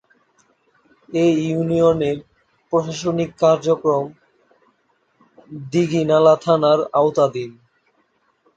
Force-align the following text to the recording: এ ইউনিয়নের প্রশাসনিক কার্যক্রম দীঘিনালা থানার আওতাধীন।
এ 1.09 1.25
ইউনিয়নের 1.43 2.17
প্রশাসনিক 2.73 3.29
কার্যক্রম 3.41 4.05
দীঘিনালা 5.71 6.35
থানার 6.43 6.79
আওতাধীন। 6.93 7.51